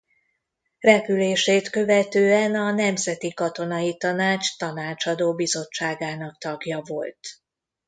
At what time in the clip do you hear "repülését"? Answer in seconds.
0.79-1.69